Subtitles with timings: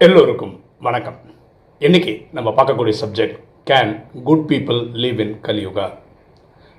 [0.00, 1.16] எல்லோருக்கும் வணக்கம்.
[1.80, 3.38] இன்றைக்கி நம்ம பார்க்கக்கூடிய subject
[3.70, 5.92] can good people live in Kaliyuga?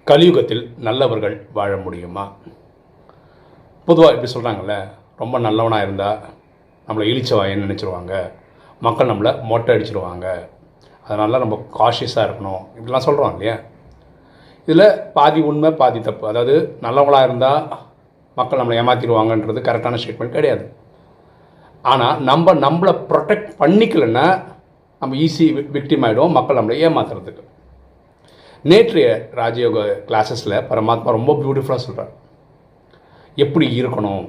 [0.05, 2.35] கலியுகத்தில் நல்லவர்கள் வாழ முடியுமா?
[3.85, 6.19] பொதுவாக இப்படி சொல்கிறாங்கல்ல ரொம்ப நல்லவனாக இருந்தால்
[6.87, 8.31] நம்மளை இழிச்சவாயன்னு நினச்சிருவாங்க.
[8.79, 10.49] மக்கள் நம்மளை மொட்டை அடிச்சிருவாங்க
[11.03, 12.65] அதனால நம்ம காஷியஸாக இருக்கணும்.
[12.79, 13.59] இப்படிலாம் சொல்கிறோம் இல்லையா?
[14.65, 16.27] இதில் பாதி உண்மை பாதி தப்பு.
[16.27, 17.77] அதாவது நல்லவங்களாக இருந்தால்
[18.35, 20.78] மக்கள் நம்மளை ஏமாற்றிடுவாங்கன்றது கரெக்டான ஸ்டேட்மெண்ட் கிடையாது.
[21.81, 24.25] ஆனால் நம்ம நம்மளை ப்ரொடெக்ட் பண்ணிக்கலன்னா
[25.01, 25.45] நம்ம ஈஸி
[25.75, 27.43] விக்டிம் ஆகிடும் மக்கள் நம்மளை ஏமாத்துறதுக்கு.
[28.65, 29.07] நேற்றைய
[29.39, 29.77] ராஜயோக
[30.09, 32.11] கிளாஸஸில் பரமாத்மா ரொம்ப பியூட்டிஃபுல்லாக சொல்கிறார்
[33.35, 34.25] எப்படி இருக்கணும்?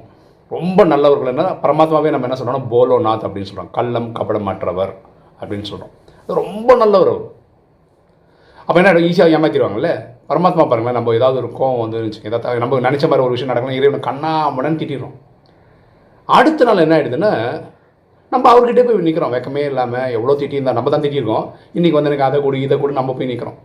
[0.56, 4.92] ரொம்ப நல்லவர்கள் என்ன பரமாத்மாவே நம்ம என்ன சொல்கிறோம் போலோநாத் அப்படின்னு சொல்கிறோம் கள்ளம் கபடமற்றவர்
[5.40, 7.26] அப்படின்னு சொல்கிறோம் அது ரொம்ப நல்லவர் அவர்.
[8.66, 9.90] அப்போ என்ன ஈஸியாக ஏமாற்றிடுவாங்கல்ல
[10.30, 11.98] பரமாத்மா பாருங்களேன் நம்ம ஏதாவது ஒரு கோவம் வந்து
[12.64, 15.16] நம்ம நினச்ச மாதிரி ஒரு விஷயம் நடக்கணும் இறைவன் கண்ணா முடன்னு திட்டிடுறோம்.
[16.36, 17.32] அடுத்த நாள் என்ன ஆயிடுதுன்னா
[18.32, 21.46] நம்ம அவர்கிட்ட போய் நிற்கிறோம் வெக்கமே இல்லாமல் எவ்வளோ திட்டியிருந்தா நம்ம தான் திட்டியிருக்கோம்.
[21.76, 23.58] இன்றைக்கி வந்து எனக்கு அதை கூட இதை கூட நம்ம போய் நிற்கிறோம்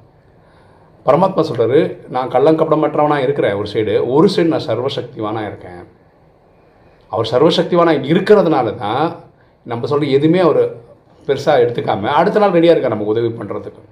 [1.08, 1.80] பரமாத்மா சொல்கிறாரு
[2.16, 5.84] நான் கள்ளங்கப்படமற்றவனாக இருக்கிறேன் ஒரு சைடு ஒரு சைடு நான் சர்வசக்திவானாக இருக்கேன்.
[7.12, 9.06] அவர் சர்வசக்திவானாக இருக்கிறதுனால தான்
[9.72, 10.61] நம்ம சொல்கிற எதுவுமே அவர்
[11.28, 13.84] பெருசாக எடுத்துக்காமல் அடுத்த நாள் ரெடியாக இருக்கார் நமக்கு உதவி பண்ணுறதுக்கு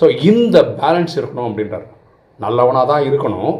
[0.00, 1.88] ஸோ இந்த பேலன்ஸ் இருக்கணும் அப்படின்றார்.
[2.44, 3.54] நல்லவனாக தான் இருக்கணும்.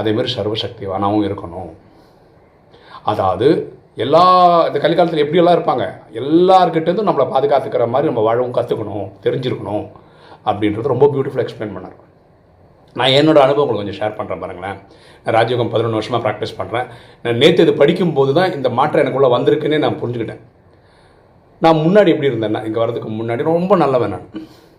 [0.00, 1.70] அதேமாரி சர்வசக்திவானாகவும் இருக்கணும்.
[3.12, 3.48] அதாவது
[4.04, 4.22] எல்லா
[4.68, 5.84] இந்த கலிக்காலத்தில் எப்படியெல்லாம் இருப்பாங்க?
[6.20, 9.86] எல்லாருக்கிட்டேருந்து நம்மளை பாதுகாத்துக்கிற மாதிரி நம்ம வாழவும் கற்றுக்கணும் தெரிஞ்சிருக்கணும்
[10.48, 11.96] அப்படின்றது ரொம்ப பியூட்டிஃபுல்லாக எக்ஸ்பிளைன் பண்ணார்.
[12.96, 14.78] நான் என்னோடய அனுபவங்களை கொஞ்சம் ஷேர் பண்ணுறேன் பாருங்களேன்.
[15.24, 16.86] நான் ராஜயோகம் பதினொன்று வருஷமாக ப்ராக்டிஸ் பண்ணுறேன்
[17.24, 20.40] நான் நேற்று இது படிக்கும்போது தான் இந்த மாற்றம் எனக்குள்ளே வந்திருக்குன்னே நான் புரிஞ்சுக்கிட்டேன்.
[21.62, 24.26] நான் முன்னாடி எப்படி இருந்தேன்னா இங்கே வரதுக்கு முன்னாடி ரொம்ப நல்லவன் நான்.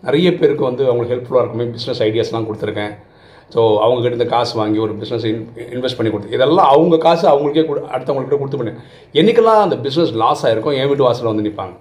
[0.08, 2.94] நிறைய பேருக்கு வந்து அவங்களுக்கு ஹெல்ப்ஃபுல்லாக இருக்குமே பிஸ்னஸ் ஐடியாஸ்லாம் கொடுத்துருக்கேன்.
[3.53, 5.44] ஸோ அவங்ககிட்ட இந்த காசு வாங்கி ஒரு பிஸ்னஸ் இன்
[5.75, 8.73] இன்வெஸ்ட் பண்ணி கொடுத்து இதெல்லாம் அவங்க காசு அவங்களுக்கே கொடு அடுத்தவங்கள்கிட்ட கொடுத்து பண்ணு
[9.19, 11.75] என்றைக்கெல்லாம் அந்த பிஸ்னஸ் லாஸ் ஆகிருக்கும் என் வீட்டு வாசலில் வந்து நிற்பாங்க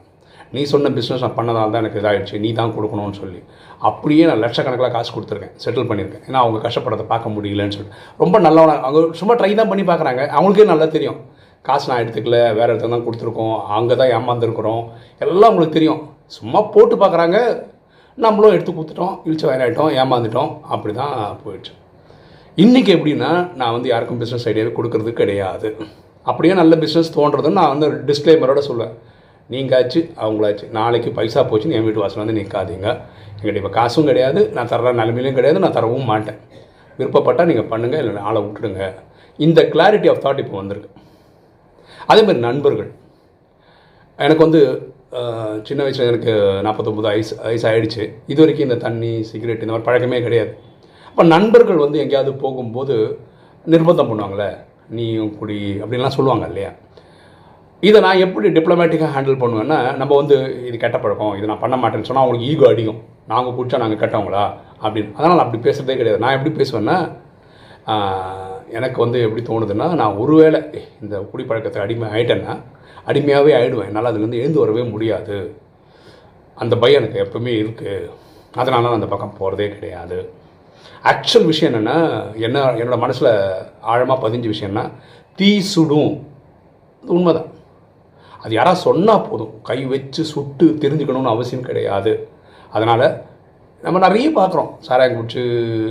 [0.57, 3.41] நீ சொன்ன பிஸ்னஸ் நான் பண்ணதால் தான் எனக்கு இதாகிடுச்சு நீ தான் கொடுக்கணும்னு சொல்லி.
[3.89, 6.23] அப்படியே நான் லட்சக்கணக்கில் காசு கொடுத்துருக்கேன் செட்டில் பண்ணியிருக்கேன்.
[6.29, 10.23] ஏன்னா அவங்க கஷ்டப்படுறதை பார்க்க முடியலன்னு சொல்லிட்டு ரொம்ப நல்லவனாக அவங்க சும்மா ட்ரை தான் பண்ணி பார்க்குறாங்க.
[10.37, 11.19] அவங்களுக்கே நல்லா தெரியும்.
[11.69, 14.83] காசு நான் எடுத்துக்கல வேறு இடத்துல தான் கொடுத்துருக்கோம் அங்கே தான் ஏமாந்துருக்குறோம்.
[15.27, 16.01] எல்லாம் உங்களுக்கு தெரியும்.
[16.39, 17.39] சும்மா போட்டு பார்க்குறாங்க
[18.25, 21.73] நம்மளும் எடுத்து கொடுத்துட்டோம் இழிச்சு வயலாயிட்டோம் ஏமாந்துட்டோம் அப்படி தான் போயிடுச்சு.
[22.63, 23.31] இன்றைக்கி எப்படின்னா
[23.61, 25.69] நான் வந்து யாருக்கும் பிஸ்னஸ் ஐடியாவே கொடுக்கறது கிடையாது.
[26.31, 28.95] அப்படியே நல்ல பிஸ்னஸ் தோன்றதுன்னு நான் வந்து டிஸ்க்ளைமரோட சொல்லுவேன்.
[29.53, 30.65] நீங்காச்சு அவங்களாச்சு.
[30.79, 32.89] நாளைக்கு பைசா போச்சுன்னு என் வீட்டு வாசல் வந்து நிற்காதீங்க
[33.37, 34.41] என்கிட்ட இப்போ காசும் கிடையாது.
[34.57, 35.63] நான் தர்ற நிலைமையிலும் கிடையாது.
[35.65, 36.41] நான் தரவும் மாட்டேன்.
[36.99, 38.83] விருப்பப்பட்டால் நீங்கள் பண்ணுங்கள் இல்லை ஆளை விட்டுடுங்க.
[39.47, 40.91] இந்த கிளாரிட்டி ஆஃப் தாட் இப்போ வந்திருக்கு.
[42.11, 42.91] அதேமாதிரி நண்பர்கள்.
[44.19, 44.63] எனக்கு வந்து
[45.67, 46.33] சின்ன வயசில் எனக்கு
[46.67, 48.03] நாற்பத்தொம்பது ஐஸ் ஐஸ் ஆகிடுச்சு
[48.33, 50.53] இது வரைக்கும் இந்த தண்ணி சிகரெட் இந்த மாதிரி பழக்கமே கிடையாது.
[51.11, 52.97] அப்போ நண்பர்கள் வந்து எங்கேயாவது போகும்போது
[53.73, 54.51] நிர்பந்தம் பண்ணுவாங்களே
[54.97, 56.71] நீயும் குடி அப்படின்லாம் சொல்லுவாங்க இல்லையா?
[57.83, 60.37] இதை நான் எப்படி டிப்ளமேட்டிக்காக ஹேண்டில் பண்ணுவேன்னா நம்ம வந்து
[60.69, 63.01] இது கெட்ட பழக்கம் இது நான் பண்ண மாட்டேன்னு சொன்னால் அவங்களுக்கு ஈகோ அடிக்கும்
[63.33, 64.45] நாங்கள் குடிச்சா நாங்கள் கெட்டவங்களா?
[64.85, 65.11] அப்படின்னு.
[65.19, 66.23] அதனால் அப்படி பேசுகிறதே கிடையாது.
[66.25, 66.97] நான் எப்படி பேசுவேன்னா
[68.79, 70.61] எனக்கு வந்து எப்படி தோணுதுன்னா நான் ஒருவேளை
[71.03, 72.55] இந்த குடிப்பழக்கத்தை அடிமை ஆயிட்டேன்னா
[73.07, 73.87] அடிமையாகவே ஆயிடுவேன்.
[73.87, 75.55] என்னால் அதுலேருந்து எழுந்து வரவே முடியாது.
[76.55, 78.11] அந்த பயம் எனக்கு எப்பவுமே இருக்குது
[78.55, 80.31] அதனால நான் அந்த பக்கம் போகிறதே கிடையாது.
[81.03, 83.29] ஆக்சுவல் விஷயம் என்னென்னா என்ன என்னோடய மனசில்
[83.81, 84.93] ஆழமாக பதிஞ்ச விஷயம்னா
[85.37, 86.27] தீ சுடும்.
[87.03, 87.47] அது உண்மைதான்.
[88.41, 89.63] அது யாராவது சொன்னால் போதும்.
[89.63, 92.29] கை வச்சு சுட்டு தெரிஞ்சுக்கணும்னு அவசியம் கிடையாது.
[92.71, 93.23] அதனால்
[93.85, 94.71] நம்ம நிறைய பார்க்குறோம்.
[94.87, 95.43] சாராயம் குடிச்சு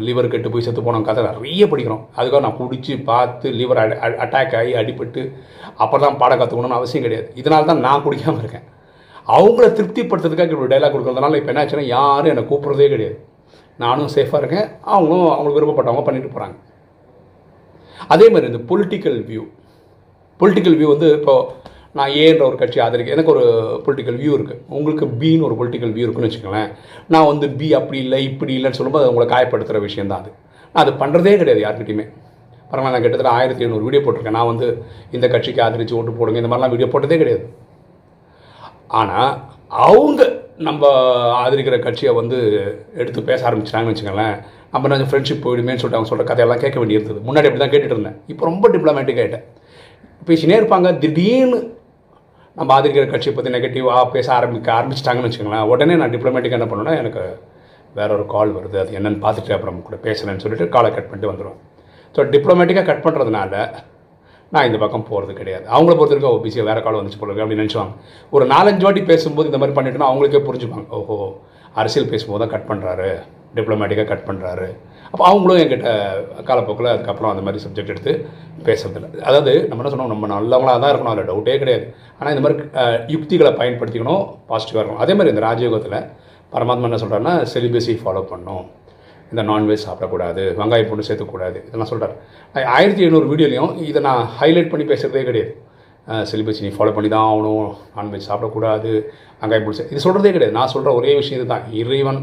[0.08, 2.02] லிவர் கெட்டு போய் செத்து போன கதை நிறைய படிக்கிறோம்.
[2.18, 3.80] அதுக்காக நான் குடித்து பார்த்து லிவர்
[4.24, 5.22] அட்டாக் ஆகி அடிபட்டு
[5.84, 7.28] அப்புறம் தான் பாடம் கற்றுக்கணும்னு அவசியம் கிடையாது.
[7.42, 8.66] இதனால தான் நான் குடிக்காமல் இருக்கேன்.
[9.38, 13.18] அவங்கள திருப்திப்படுத்துறதுக்காக இப்படி டைலாக் கொடுக்கறதுனால இப்போ என்ன ஆச்சுன்னா யாரும் என்னை கூப்பிட்றதே கிடையாது.
[13.84, 14.68] நானும் சேஃபாக இருக்கேன்.
[14.96, 16.58] அவங்களும் அவங்களுக்கு விருப்பப்பட்டவங்க பண்ணிட்டு போகிறாங்க
[18.14, 19.44] அதே மாதிரி இந்த பொலிட்டிக்கல் வியூ
[20.40, 21.66] பொலிட்டிக்கல் வியூ வந்து இப்போது
[21.98, 23.46] நான் ஏன்ற ஒரு கட்சி ஆதரிக்க எனக்கு ஒரு
[23.86, 26.72] பொலிட்டிக்கல் வியூ இருக்குது உங்களுக்கு பின்னு ஒரு பொலிட்டிக்கல் வியூ இருக்குன்னு வச்சுக்கோங்களேன்.
[27.14, 30.32] நான் வந்து பி அப்படி இல்லை இப்படி இல்லைன்னு சொல்லும்போது அது உங்களை காயப்படுத்துகிற விஷயம் தான் அது.
[30.74, 32.08] நான் அது பண்ணுறதே கிடையாது யார்கிட்டையுமே.
[32.72, 34.38] பரவாயில்ல நான் கிட்டத்தட்ட ஆயிரத்தி எழுநூறு வீடியோ போட்டிருக்கேன்.
[34.40, 34.68] நான் வந்து
[35.18, 37.46] இந்த கட்சிக்கு ஆதரித்து ஓட்டு போடுங்க இந்த மாதிரிலாம் வீடியோ போட்டதே கிடையாது.
[39.02, 39.32] ஆனால்
[39.88, 40.22] அவங்க
[40.68, 40.90] நம்ம
[41.44, 42.38] ஆதரிக்கிற கட்சியை வந்து
[43.02, 44.36] எடுத்து பேச ஆரம்பிச்சிட்டாங்கன்னு வச்சுக்கோங்களேன்.
[44.74, 47.20] நம்ம நான் ஃப்ரெண்ட்ஷிப் போயிடுமேன்னு சொல்லிட்டு அவங்க சொல்கிற கதையெல்லாம் கேட்க வேண்டியிருந்தது.
[47.28, 48.18] முன்னாடி அப்படி தான் கேட்டுட்டு இருந்தேன்.
[48.32, 49.46] இப்போ ரொம்ப டிப்ளமேட்டிக் ஆகிட்டேன்
[50.30, 50.90] பேசினே இருப்பாங்க.
[51.04, 51.58] திடீர்னு
[52.58, 57.24] நம்ம ஆதரிக்கிற கட்சியை பற்றி நெகட்டிவாக பேச ஆரம்பிக்க ஆரம்பிச்சிட்டாங்கன்னு வச்சுக்கோங்களேன் உடனே நான் டிப்ளமேட்டிக்காக என்ன பண்ணுவேன்னா எனக்கு
[57.98, 58.78] வேற ஒரு கால் வருது.
[58.84, 61.60] அது என்னென்னு பார்த்துட்டு அப்புறம் கூட பேசலன்னு சொல்லிட்டு காலை கட் பண்ணிட்டு வந்துடுவேன்
[62.16, 63.54] ஸோ டிப்ளமேட்டிக்காக கட் பண்ணுறதுனால
[64.54, 65.66] நான் இந்த பக்கம் போகிறது கிடையாது.
[65.76, 67.94] அவங்கள பொறுத்த வரைக்கும் ஓபிசியாக வேறு கால் வந்துச்சு போல அப்படின்னு நினச்சிவாங்க.
[68.36, 70.88] ஒரு நாலஞ்சு வாட்டி பேசும்போது இந்த மாதிரி பண்ணிட்டோன்னா அவங்களுக்கே புரிஞ்சுப்பாங்க.
[71.00, 71.18] ஓஹோ
[71.82, 73.10] அரசியல் பேசும்போது தான் கட் பண்ணுறாரு
[73.58, 74.68] டிப்ளமேட்டிக்காக கட் பண்ணுறாரு
[75.12, 75.90] அப்போ அவங்களும் என்கிட்ட
[76.48, 78.14] காலப்போக்கில் அதுக்கப்புறம் அந்த மாதிரி சப்ஜெக்ட் எடுத்து
[78.68, 79.10] பேசுறதில்ல.
[79.30, 80.12] அதாவது நம்ம என்ன சொன்னோம்?
[80.14, 81.14] நம்ம நல்லவங்களாக தான் இருக்கணும்.
[81.14, 81.86] அதில் டவுட்டே கிடையாது.
[82.18, 82.58] ஆனால் இந்த மாதிரி
[83.14, 85.04] யுக்திகளை பயன்படுத்திக்கணும் பாசிட்டிவாக இருக்கணும்.
[85.06, 86.00] அதே மாதிரி இந்த ராஜயோகத்தில்
[86.56, 88.66] பரமாத்மா என்ன சொல்கிறாருன்னா செலிபஸி ஃபாலோ பண்ணணும்
[89.32, 90.44] இந்த நான்வெஜ் சாப்பிடக்கூடாது.
[90.60, 91.58] வெங்காயம் பொண்ணு சேர்த்துக்கூடாது.
[91.68, 92.16] இதெல்லாம் சொல்கிறார்
[92.76, 95.54] ஆயிரத்தி எழுநூறு வீடியோலையும் இதை நான் ஹைலைட் பண்ணி பேசுகிறதே கிடையாது.
[96.30, 97.70] சிலிபஸ் நீ ஃபாலோ பண்ணி தான் ஆகணும்.
[97.98, 98.92] நான்வெஜ் சாப்பிடக்கூடாது.
[99.42, 100.58] வெங்காய பிடிச்ச இது சொல்கிறதே கிடையாது.
[100.60, 101.66] நான் சொல்கிற ஒரே விஷயம் இதுதான்.
[101.82, 102.22] இறைவன்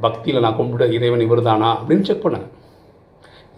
[0.00, 2.46] பக்தியில் நான் கும்பிட்டு இறைவன் இவர் தானா அப்படின்னு செக் பண்ணேன்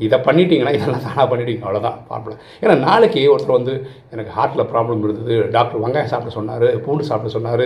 [0.01, 3.75] இதை பண்ணிட்டீங்கன்னா இதெல்லாம் தானாக பண்ணிட்டீங்க அவ்வளோதான் ப்ராப்ளம் ஏன்னா நாளைக்கு ஒருத்தர் வந்து
[4.15, 7.65] எனக்கு ஹார்ட்டில் ப்ராப்ளம் இருந்தது டாக்டர் வெங்காயம் சாப்பிட சொன்னார் பூண்டு சாப்பிட சொன்னார்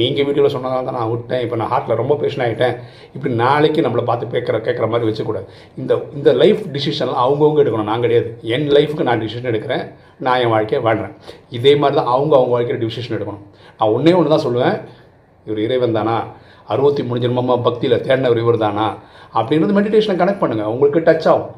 [0.00, 2.74] நீங்கள் வீடியோவில் சொன்னதால தான் நான் விட்டேன் இப்போ நான் ஹார்ட்டில் ரொம்ப பேஷன் ஆகிட்டேன்
[3.16, 5.46] இப்படி நாளைக்கு நம்மளை பார்த்து கேட்குற கேட்குற மாதிரி வச்சுக்கூடாது.
[5.82, 8.30] இந்த இந்த லைஃப் டிசிஷன்லாம் அவங்கவுங்க எடுக்கணும் நான் கிடையாது.
[8.54, 9.84] என் லைஃபுக்கு நான் டிசிஷன் எடுக்கிறேன்
[10.26, 11.14] நான் என் வாழ்க்கையை வாழ்கிறேன்
[11.58, 13.44] இதே மாதிரி தான் அவங்க அவங்க வாழ்க்கையில் டிசிஷன் எடுக்கணும்.
[13.80, 14.78] நான் ஒன்றே ஒன்று தான் சொல்லுவேன்.
[15.46, 16.16] இவர் இறைவன் தானா?
[16.74, 18.86] அறுபத்தி மூணு ஜென்மமாக பக்தியில் தேடினவர் இவர் தானா
[19.38, 21.52] அப்படின்றது மெடிடேஷனை கனெக்ட் பண்ணுங்கள் உங்களுக்கு டச் ஆகும்.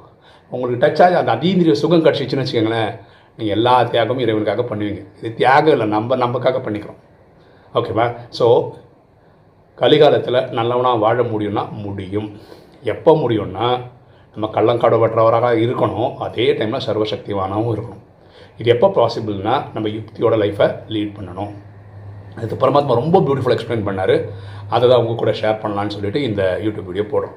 [0.54, 2.92] உங்களுக்கு டச் ஆகி அந்த அதீந்திரிய சுகம் கிடச்சிச்சின்னு வச்சுக்கோங்களேன்
[3.38, 5.02] நீங்கள் எல்லா தியாகமும் இறைவனுக்காக பண்ணுவீங்க.
[5.18, 7.00] இது தியாகம் இல்லை நம்ம நமக்காக பண்ணிக்கிறோம்.
[7.78, 8.06] ஓகேவா
[8.38, 8.46] ஸோ
[9.82, 12.28] கலிகாலத்தில் நல்லவனாக வாழ முடியும்னா முடியும்.
[12.94, 13.68] எப்போ முடியும்னா
[14.34, 16.10] நம்ம கள்ளங்காடுபற்றவராக இருக்கணும்.
[16.24, 18.02] அதே டைமில் சர்வசக்திவானாகவும் இருக்கணும்.
[18.60, 21.52] இது எப்போ பாசிபிள்னா நம்ம யுக்தியோட லைஃப்பை லீட் பண்ணணும்.
[22.40, 24.16] அது பரமாத்மா ரொம்ப பியூட்டிஃபுல் எக்ஸ்பிளைன் பண்ணார்.
[24.74, 27.36] அதை தான் உங்கள் கூட ஷேர் பண்ணலான்னு சொல்லிட்டு இந்த யூடியூப் வீடியோ போடுறோம்.